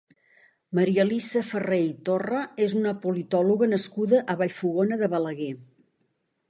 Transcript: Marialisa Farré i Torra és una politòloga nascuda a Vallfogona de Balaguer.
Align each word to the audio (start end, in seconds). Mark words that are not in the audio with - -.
Marialisa 0.77 1.43
Farré 1.49 1.77
i 1.89 1.91
Torra 2.09 2.41
és 2.67 2.75
una 2.81 2.95
politòloga 3.05 3.69
nascuda 3.77 4.25
a 4.35 4.39
Vallfogona 4.43 5.01
de 5.05 5.13
Balaguer. 5.17 5.55